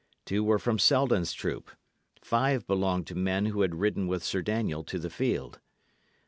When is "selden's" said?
0.79-1.31